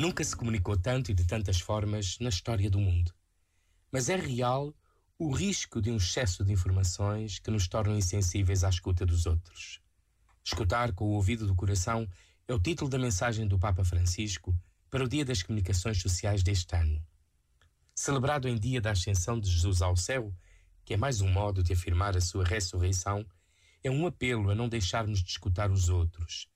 [0.00, 3.12] Nunca se comunicou tanto e de tantas formas na história do mundo.
[3.92, 4.74] Mas é real
[5.18, 9.78] o risco de um excesso de informações que nos tornam insensíveis à escuta dos outros.
[10.42, 12.08] Escutar com o ouvido do coração
[12.48, 14.58] é o título da mensagem do Papa Francisco
[14.88, 16.98] para o Dia das Comunicações Sociais deste ano.
[17.94, 20.34] Celebrado em dia da ascensão de Jesus ao céu,
[20.82, 23.22] que é mais um modo de afirmar a sua ressurreição,
[23.84, 26.48] é um apelo a não deixarmos de escutar os outros,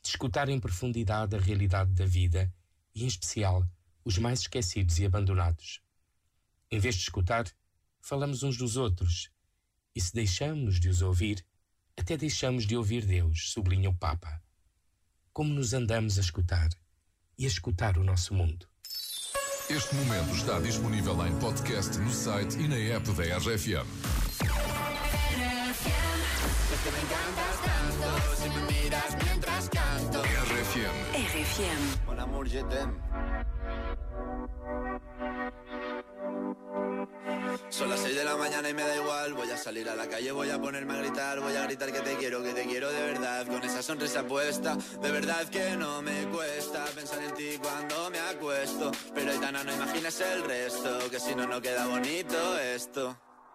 [0.00, 2.54] de escutar em profundidade a realidade da vida
[2.94, 3.66] e, em especial,
[4.04, 5.80] os mais esquecidos e abandonados.
[6.70, 7.46] Em vez de escutar,
[8.00, 9.30] falamos uns dos outros,
[9.94, 11.44] e se deixamos de os ouvir,
[11.96, 14.42] até deixamos de ouvir Deus, sublinha o Papa.
[15.32, 16.68] Como nos andamos a escutar
[17.38, 18.68] e a escutar o nosso mundo.
[19.70, 24.13] Este momento está disponível em podcast no site e na app da RFM.
[30.54, 30.92] RFM.
[31.14, 32.06] RFM.
[32.06, 32.46] Mon amour.
[37.68, 39.34] Son las 6 de la mañana y me da igual.
[39.34, 41.40] Voy a salir a la calle, voy a ponerme a gritar.
[41.40, 43.46] Voy a gritar que te quiero, que te quiero de verdad.
[43.46, 48.18] Con esa sonrisa puesta, de verdad que no me cuesta pensar en ti cuando me
[48.18, 48.90] acuesto.
[49.14, 53.16] Pero Aitana, no imaginas el resto, que si no, no queda bonito esto.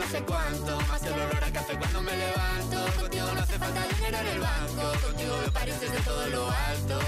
[0.00, 3.00] no sé cuánto, más el olor a café cuando me levanto.
[3.00, 6.98] Contigo no hace falta dinero en el banco, contigo veo París desde todo lo alto.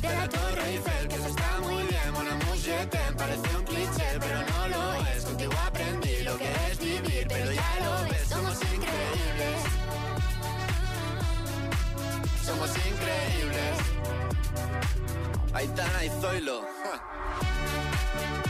[0.00, 4.08] De la Torre Eiffel, que eso está muy bien, amour, je t'aime, parece un cliché,
[4.20, 5.24] pero no lo es.
[5.24, 9.58] Contigo aprendí lo que es vivir, pero ya lo ves, somos increíbles.
[12.46, 13.76] Somos increíbles.
[15.52, 16.62] Aitana y Zoilo.
[16.84, 18.49] ja.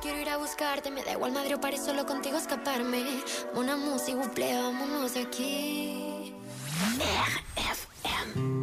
[0.00, 0.90] Quiero ir a buscarte.
[0.90, 3.22] Me da igual Madrid o París, solo contigo escaparme.
[3.54, 6.34] Una música, buple, vámonos de aquí.
[6.98, 8.60] RFM.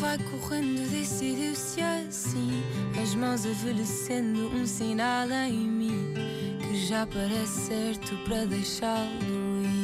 [0.00, 2.62] Vai correndo, decidiu-se assim.
[3.02, 6.14] As mãos envelhecendo, um sinal em mim
[6.60, 9.77] que já parece certo para deixá-lo ir.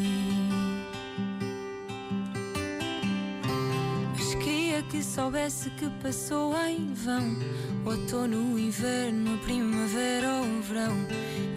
[5.04, 7.36] Soubesse que passou em vão.
[7.84, 10.96] Outono, inverno, primavera ou verão.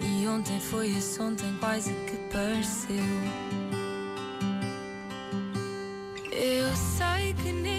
[0.02, 3.04] E ontem foi esse ontem quase que pareceu.
[6.30, 7.77] Eu sei que nesse